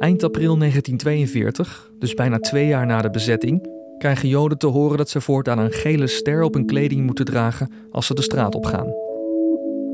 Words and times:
Eind 0.00 0.22
april 0.22 0.58
1942, 0.58 1.90
dus 1.98 2.14
bijna 2.14 2.38
twee 2.38 2.66
jaar 2.66 2.86
na 2.86 3.02
de 3.02 3.10
bezetting, 3.10 3.68
krijgen 3.98 4.28
Joden 4.28 4.58
te 4.58 4.66
horen 4.66 4.96
dat 4.96 5.08
ze 5.08 5.20
voortaan 5.20 5.58
een 5.58 5.72
gele 5.72 6.06
ster 6.06 6.42
op 6.42 6.54
hun 6.54 6.66
kleding 6.66 7.06
moeten 7.06 7.24
dragen 7.24 7.72
als 7.90 8.06
ze 8.06 8.14
de 8.14 8.22
straat 8.22 8.54
opgaan. 8.54 8.86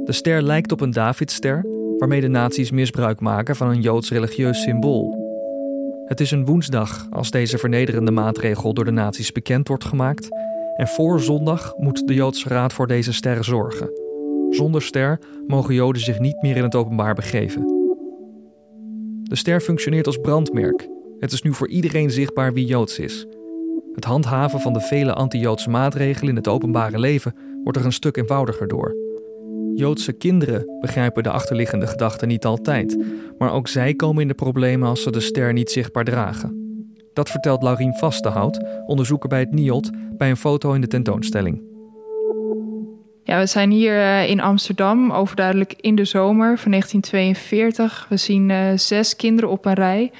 De 0.05 0.13
ster 0.13 0.43
lijkt 0.43 0.73
op 0.73 0.81
een 0.81 0.91
Davidster, 0.91 1.67
waarmee 1.99 2.21
de 2.21 2.29
nazi's 2.29 2.71
misbruik 2.71 3.21
maken 3.21 3.57
van 3.57 3.69
een 3.69 3.81
Joods 3.81 4.11
religieus 4.11 4.63
symbool. 4.63 5.15
Het 6.05 6.21
is 6.21 6.31
een 6.31 6.45
woensdag 6.45 7.07
als 7.11 7.31
deze 7.31 7.59
vernederende 7.59 8.11
maatregel 8.11 8.75
door 8.75 8.85
de 8.85 8.91
nazi's 8.91 9.33
bekend 9.33 9.69
wordt 9.69 9.85
gemaakt. 9.85 10.29
En 10.77 10.89
voor 10.89 11.21
zondag 11.21 11.75
moet 11.77 12.07
de 12.09 12.15
Joodse 12.15 12.49
Raad 12.49 12.73
voor 12.73 12.87
deze 12.87 13.13
ster 13.13 13.45
zorgen. 13.45 13.91
Zonder 14.51 14.83
ster 14.83 15.21
mogen 15.47 15.75
Joden 15.75 16.03
zich 16.03 16.19
niet 16.19 16.43
meer 16.43 16.57
in 16.57 16.63
het 16.63 16.75
openbaar 16.75 17.15
begeven. 17.15 17.76
De 19.29 19.37
ster 19.37 19.61
functioneert 19.61 20.07
als 20.07 20.17
brandmerk. 20.17 20.89
Het 21.19 21.33
is 21.33 21.43
nu 21.43 21.55
voor 21.55 21.69
iedereen 21.69 22.11
zichtbaar 22.11 22.53
wie 22.53 22.67
Joods 22.67 22.99
is. 22.99 23.27
Het 23.95 24.05
handhaven 24.05 24.61
van 24.61 24.73
de 24.73 24.81
vele 24.81 25.13
anti-Joodse 25.13 25.71
maatregelen 25.71 26.31
in 26.31 26.37
het 26.37 26.49
openbare 26.49 26.99
leven 26.99 27.35
wordt 27.63 27.79
er 27.79 27.85
een 27.85 27.93
stuk 27.93 28.17
eenvoudiger 28.17 28.69
door. 28.69 28.97
Joodse 29.75 30.13
kinderen 30.13 30.79
begrijpen 30.81 31.23
de 31.23 31.31
achterliggende 31.31 31.87
gedachten 31.87 32.29
niet 32.29 32.45
altijd, 32.45 32.99
maar 33.39 33.53
ook 33.53 33.69
zij 33.69 33.95
komen 33.95 34.23
in 34.23 34.29
de 34.29 34.35
problemen 34.35 34.89
als 34.89 35.03
ze 35.03 35.11
de 35.11 35.21
ster 35.21 35.53
niet 35.53 35.71
zichtbaar 35.71 36.05
dragen. 36.05 36.81
Dat 37.13 37.31
vertelt 37.31 37.63
Laurien 37.63 37.95
Vastenhout, 37.95 38.65
onderzoeker 38.85 39.29
bij 39.29 39.41
het 39.41 39.53
NIOD, 39.53 39.91
bij 40.17 40.31
een 40.31 40.37
foto 40.37 40.73
in 40.73 40.81
de 40.81 40.87
tentoonstelling. 40.87 41.76
Ja, 43.27 43.39
we 43.39 43.47
zijn 43.47 43.71
hier 43.71 44.01
eh, 44.01 44.29
in 44.29 44.41
Amsterdam, 44.41 45.13
overduidelijk 45.13 45.75
in 45.81 45.95
de 45.95 46.05
zomer 46.05 46.59
van 46.59 46.71
1942. 46.71 48.07
We 48.09 48.17
zien 48.17 48.49
uh, 48.49 48.59
zes 48.75 49.17
kinderen 49.17 49.51
op 49.51 49.65
een 49.65 49.75
rij, 49.75 50.13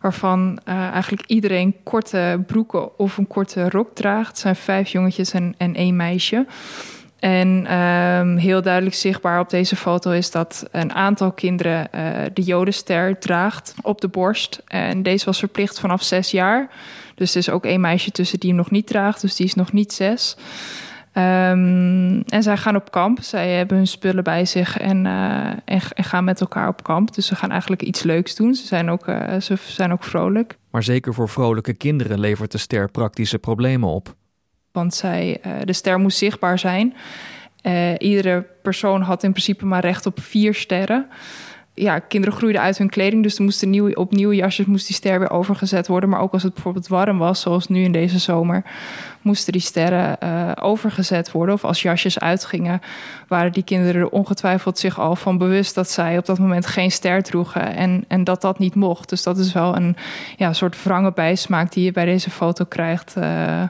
waarvan 0.00 0.58
uh, 0.68 0.74
eigenlijk 0.74 1.22
iedereen 1.26 1.74
korte 1.82 2.42
broeken 2.46 2.98
of 2.98 3.16
een 3.16 3.26
korte 3.26 3.68
rok 3.68 3.94
draagt. 3.94 4.28
Het 4.28 4.38
zijn 4.38 4.56
vijf 4.56 4.88
jongetjes 4.88 5.32
en, 5.32 5.54
en 5.56 5.74
één 5.74 5.96
meisje. 5.96 6.46
En 7.18 7.78
um, 7.78 8.36
heel 8.36 8.62
duidelijk 8.62 8.94
zichtbaar 8.94 9.40
op 9.40 9.50
deze 9.50 9.76
foto 9.76 10.10
is 10.10 10.30
dat 10.30 10.68
een 10.72 10.92
aantal 10.92 11.32
kinderen 11.32 11.88
uh, 11.94 12.10
de 12.32 12.42
Jodenster 12.42 13.18
draagt 13.18 13.74
op 13.82 14.00
de 14.00 14.08
borst. 14.08 14.62
En 14.66 15.02
deze 15.02 15.24
was 15.24 15.38
verplicht 15.38 15.80
vanaf 15.80 16.02
zes 16.02 16.30
jaar. 16.30 16.70
Dus 17.14 17.30
er 17.30 17.38
is 17.38 17.50
ook 17.50 17.64
één 17.64 17.80
meisje 17.80 18.10
tussen 18.10 18.40
die 18.40 18.48
hem 18.48 18.58
nog 18.58 18.70
niet 18.70 18.86
draagt, 18.86 19.20
dus 19.20 19.36
die 19.36 19.46
is 19.46 19.54
nog 19.54 19.72
niet 19.72 19.92
zes. 19.92 20.36
Um, 21.18 22.22
en 22.22 22.42
zij 22.42 22.56
gaan 22.56 22.76
op 22.76 22.90
kamp. 22.90 23.22
Zij 23.22 23.50
hebben 23.50 23.76
hun 23.76 23.86
spullen 23.86 24.24
bij 24.24 24.44
zich 24.44 24.78
en, 24.78 25.04
uh, 25.04 25.46
en, 25.46 25.80
en, 25.94 26.04
gaan 26.04 26.24
met 26.24 26.40
elkaar 26.40 26.68
op 26.68 26.82
kamp. 26.82 27.14
Dus 27.14 27.26
ze 27.26 27.34
gaan 27.34 27.50
eigenlijk 27.50 27.82
iets 27.82 28.02
leuks 28.02 28.34
doen. 28.34 28.54
Ze 28.54 28.66
zijn 28.66 28.90
ook, 28.90 29.06
uh, 29.06 29.40
ze 29.40 29.56
zijn 29.56 29.92
ook 29.92 30.04
vrolijk. 30.04 30.58
Maar 30.70 30.82
zeker 30.82 31.14
voor 31.14 31.28
vrolijke 31.28 31.74
kinderen 31.74 32.20
levert 32.20 32.52
de 32.52 32.58
ster 32.58 32.90
praktische 32.90 33.38
problemen 33.38 33.88
op. 33.88 34.14
Want 34.72 34.94
zij, 34.94 35.40
uh, 35.46 35.52
de 35.64 35.72
ster 35.72 35.98
moest 35.98 36.18
zichtbaar 36.18 36.58
zijn. 36.58 36.94
Iedere 37.98 38.46
persoon 38.62 39.02
had 39.02 39.22
in 39.22 39.30
principe 39.30 39.66
maar 39.66 39.80
recht 39.80 40.06
op 40.06 40.20
vier 40.20 40.54
sterren. 40.54 41.08
Ja, 41.78 41.98
kinderen 41.98 42.36
groeiden 42.36 42.62
uit 42.62 42.78
hun 42.78 42.88
kleding, 42.88 43.22
dus 43.22 43.36
er 43.36 43.42
moesten 43.42 43.70
nieuw, 43.70 43.92
op 43.92 44.12
nieuwe 44.12 44.34
jasjes 44.34 44.66
moest 44.66 44.86
die 44.86 44.96
ster 44.96 45.18
weer 45.18 45.30
overgezet 45.30 45.86
worden. 45.86 46.08
Maar 46.08 46.20
ook 46.20 46.32
als 46.32 46.42
het 46.42 46.54
bijvoorbeeld 46.54 46.88
warm 46.88 47.18
was, 47.18 47.40
zoals 47.40 47.68
nu 47.68 47.82
in 47.82 47.92
deze 47.92 48.18
zomer, 48.18 48.62
moesten 49.22 49.52
die 49.52 49.62
sterren 49.62 50.16
uh, 50.22 50.52
overgezet 50.60 51.30
worden. 51.30 51.54
Of 51.54 51.64
als 51.64 51.82
jasjes 51.82 52.18
uitgingen, 52.18 52.80
waren 53.28 53.52
die 53.52 53.62
kinderen 53.62 54.00
er 54.00 54.08
ongetwijfeld 54.08 54.78
zich 54.78 55.00
al 55.00 55.16
van 55.16 55.38
bewust 55.38 55.74
dat 55.74 55.90
zij 55.90 56.18
op 56.18 56.26
dat 56.26 56.38
moment 56.38 56.66
geen 56.66 56.90
ster 56.90 57.22
droegen 57.22 57.74
en, 57.74 58.04
en 58.08 58.24
dat 58.24 58.40
dat 58.40 58.58
niet 58.58 58.74
mocht. 58.74 59.08
Dus 59.08 59.22
dat 59.22 59.38
is 59.38 59.52
wel 59.52 59.76
een 59.76 59.96
ja, 60.36 60.52
soort 60.52 60.82
wrange 60.82 61.12
bijsmaak 61.12 61.72
die 61.72 61.84
je 61.84 61.92
bij 61.92 62.04
deze 62.04 62.30
foto 62.30 62.64
krijgt. 62.64 63.14
Uh, 63.18 63.62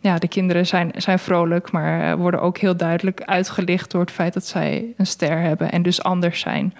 ja, 0.00 0.18
de 0.18 0.28
kinderen 0.28 0.66
zijn, 0.66 0.90
zijn 0.96 1.18
vrolijk, 1.18 1.72
maar 1.72 2.18
worden 2.18 2.40
ook 2.40 2.58
heel 2.58 2.76
duidelijk 2.76 3.22
uitgelicht 3.22 3.90
door 3.90 4.00
het 4.00 4.10
feit 4.10 4.34
dat 4.34 4.46
zij 4.46 4.84
een 4.96 5.06
ster 5.06 5.38
hebben 5.38 5.70
en 5.70 5.82
dus 5.82 6.02
anders 6.02 6.40
zijn. 6.40 6.74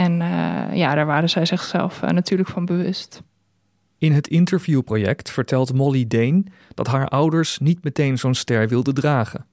En 0.00 0.20
uh, 0.20 0.76
ja, 0.76 0.94
daar 0.94 1.06
waren 1.06 1.30
zij 1.30 1.46
zichzelf 1.46 2.02
uh, 2.02 2.10
natuurlijk 2.10 2.48
van 2.48 2.64
bewust. 2.64 3.22
In 3.98 4.12
het 4.12 4.28
interviewproject 4.28 5.30
vertelt 5.30 5.72
Molly 5.72 6.06
Deen 6.06 6.48
dat 6.74 6.86
haar 6.86 7.08
ouders 7.08 7.58
niet 7.58 7.84
meteen 7.84 8.18
zo'n 8.18 8.34
ster 8.34 8.68
wilden 8.68 8.94
dragen. 8.94 9.46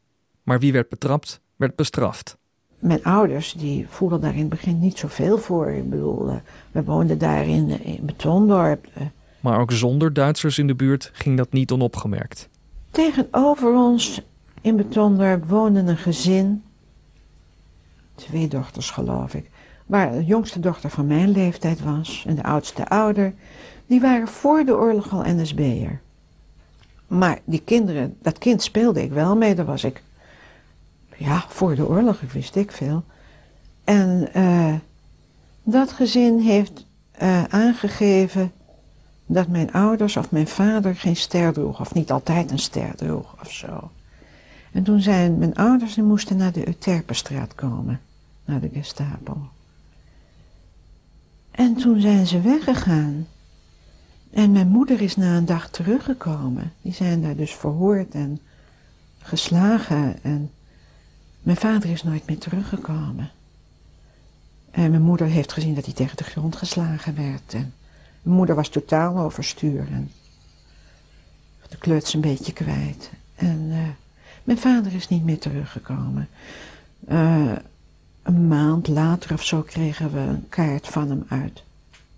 Maar 0.43 0.59
wie 0.59 0.71
werd 0.71 0.89
betrapt, 0.89 1.41
werd 1.55 1.75
bestraft. 1.75 2.37
Mijn 2.79 3.03
ouders 3.03 3.53
die 3.53 3.85
voelden 3.89 4.21
daar 4.21 4.33
in 4.33 4.39
het 4.39 4.49
begin 4.49 4.79
niet 4.79 4.97
zoveel 4.97 5.37
voor. 5.37 5.69
Ik 5.69 5.89
bedoel, 5.89 6.29
uh, 6.29 6.35
we 6.71 6.83
woonden 6.83 7.17
daar 7.17 7.47
in, 7.47 7.83
in 7.83 8.05
Betondorp. 8.05 8.87
Maar 9.39 9.59
ook 9.59 9.71
zonder 9.71 10.13
Duitsers 10.13 10.57
in 10.57 10.67
de 10.67 10.75
buurt 10.75 11.09
ging 11.13 11.37
dat 11.37 11.51
niet 11.51 11.71
onopgemerkt. 11.71 12.49
Tegenover 12.91 13.73
ons 13.73 14.21
in 14.61 14.75
Betondorp 14.75 15.45
woonde 15.45 15.79
een 15.79 15.97
gezin. 15.97 16.63
Twee 18.15 18.47
dochters, 18.47 18.89
geloof 18.89 19.33
ik. 19.33 19.49
Waar 19.87 20.11
de 20.11 20.25
jongste 20.25 20.59
dochter 20.59 20.89
van 20.89 21.07
mijn 21.07 21.29
leeftijd 21.29 21.81
was 21.81 22.23
en 22.27 22.35
de 22.35 22.43
oudste 22.43 22.87
ouder. 22.87 23.33
Die 23.85 24.01
waren 24.01 24.27
voor 24.27 24.65
de 24.65 24.75
oorlog 24.75 25.11
al 25.11 25.23
NSB'er. 25.25 25.99
Maar 27.07 27.39
die 27.43 27.61
kinderen, 27.61 28.17
dat 28.21 28.37
kind 28.37 28.61
speelde 28.61 29.03
ik 29.03 29.11
wel 29.11 29.35
mee. 29.35 29.55
Daar 29.55 29.65
was 29.65 29.83
ik, 29.83 30.01
ja, 31.15 31.45
voor 31.47 31.75
de 31.75 31.87
oorlog, 31.87 32.21
wist 32.33 32.55
ik 32.55 32.71
veel. 32.71 33.03
En 33.83 34.29
uh, 34.35 34.73
dat 35.63 35.91
gezin 35.91 36.39
heeft 36.39 36.85
uh, 37.21 37.43
aangegeven 37.43 38.51
dat 39.25 39.47
mijn 39.47 39.71
ouders 39.71 40.17
of 40.17 40.31
mijn 40.31 40.47
vader 40.47 40.95
geen 40.95 41.15
ster 41.15 41.53
droeg, 41.53 41.79
of 41.79 41.93
niet 41.93 42.11
altijd 42.11 42.51
een 42.51 42.59
ster 42.59 42.95
droeg 42.95 43.35
of 43.41 43.51
zo. 43.51 43.91
En 44.71 44.83
toen 44.83 45.01
zijn 45.01 45.37
mijn 45.37 45.55
ouders, 45.55 45.93
die 45.93 46.03
moesten 46.03 46.37
naar 46.37 46.51
de 46.51 46.67
Euterpenstraat 46.67 47.55
komen, 47.55 47.99
naar 48.45 48.59
de 48.59 48.69
Gestapo. 48.73 49.49
En 51.57 51.75
toen 51.75 51.99
zijn 52.01 52.27
ze 52.27 52.41
weggegaan. 52.41 53.27
En 54.31 54.51
mijn 54.51 54.67
moeder 54.67 55.01
is 55.01 55.15
na 55.15 55.37
een 55.37 55.45
dag 55.45 55.69
teruggekomen. 55.69 56.73
Die 56.81 56.93
zijn 56.93 57.21
daar 57.21 57.35
dus 57.35 57.51
verhoord 57.51 58.13
en 58.13 58.39
geslagen. 59.19 60.23
En 60.23 60.51
mijn 61.41 61.57
vader 61.57 61.89
is 61.89 62.03
nooit 62.03 62.27
meer 62.27 62.37
teruggekomen. 62.37 63.29
En 64.71 64.91
mijn 64.91 65.01
moeder 65.01 65.27
heeft 65.27 65.53
gezien 65.53 65.75
dat 65.75 65.85
hij 65.85 65.93
tegen 65.93 66.17
de 66.17 66.23
grond 66.23 66.55
geslagen 66.55 67.15
werd. 67.15 67.53
En 67.53 67.73
mijn 68.21 68.35
moeder 68.35 68.55
was 68.55 68.69
totaal 68.69 69.17
overstuur 69.17 69.87
en 69.91 70.11
de 71.69 71.77
kleuts 71.77 72.13
een 72.13 72.21
beetje 72.21 72.53
kwijt. 72.53 73.11
En 73.35 73.65
uh, 73.69 73.77
mijn 74.43 74.57
vader 74.57 74.93
is 74.93 75.07
niet 75.07 75.23
meer 75.23 75.39
teruggekomen. 75.39 76.27
Uh, 77.09 77.51
een 78.27 78.47
maand 78.47 78.87
later 78.87 79.33
of 79.33 79.43
zo 79.43 79.61
kregen 79.61 80.11
we 80.11 80.19
een 80.19 80.45
kaart 80.49 80.87
van 80.87 81.09
hem 81.09 81.23
uit 81.27 81.63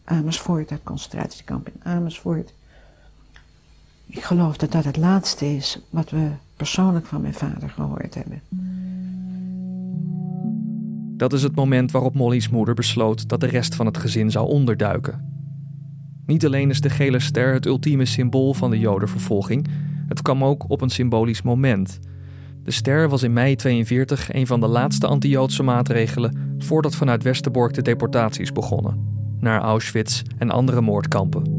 Amersfoort, 0.03 0.71
uit 0.71 0.83
concentratiekamp 0.83 1.67
in 1.67 1.91
Amersfoort. 1.91 2.53
Ik 4.05 4.23
geloof 4.23 4.57
dat 4.57 4.71
dat 4.71 4.83
het 4.83 4.97
laatste 4.97 5.55
is 5.55 5.79
wat 5.89 6.09
we 6.09 6.29
persoonlijk 6.55 7.05
van 7.05 7.21
mijn 7.21 7.33
vader 7.33 7.69
gehoord 7.69 8.15
hebben. 8.15 8.41
Dat 11.17 11.33
is 11.33 11.43
het 11.43 11.55
moment 11.55 11.91
waarop 11.91 12.15
Molly's 12.15 12.49
moeder 12.49 12.73
besloot 12.73 13.29
dat 13.29 13.39
de 13.39 13.47
rest 13.47 13.75
van 13.75 13.85
het 13.85 13.97
gezin 13.97 14.31
zou 14.31 14.47
onderduiken. 14.47 15.33
Niet 16.25 16.45
alleen 16.45 16.69
is 16.69 16.81
de 16.81 16.89
gele 16.89 17.19
ster 17.19 17.53
het 17.53 17.65
ultieme 17.65 18.05
symbool 18.05 18.53
van 18.53 18.69
de 18.69 18.79
Jodenvervolging, 18.79 19.67
het 20.07 20.21
kwam 20.21 20.43
ook 20.43 20.69
op 20.69 20.81
een 20.81 20.89
symbolisch 20.89 21.41
moment. 21.41 21.99
De 22.69 22.75
ster 22.75 23.09
was 23.09 23.23
in 23.23 23.33
mei 23.33 23.55
42 23.55 24.33
een 24.33 24.47
van 24.47 24.59
de 24.59 24.67
laatste 24.67 25.07
anti-Joodse 25.07 25.63
maatregelen 25.63 26.55
voordat 26.57 26.95
vanuit 26.95 27.23
Westerbork 27.23 27.73
de 27.73 27.81
deportaties 27.81 28.51
begonnen 28.51 29.07
naar 29.39 29.61
Auschwitz 29.61 30.21
en 30.37 30.49
andere 30.49 30.81
moordkampen. 30.81 31.58